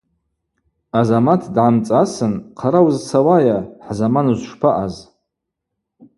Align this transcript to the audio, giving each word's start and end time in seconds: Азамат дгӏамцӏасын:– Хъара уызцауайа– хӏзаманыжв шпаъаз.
Азамат 0.99 1.41
дгӏамцӏасын:– 1.47 2.33
Хъара 2.59 2.81
уызцауайа– 2.85 3.57
хӏзаманыжв 3.85 4.45
шпаъаз. 4.49 4.95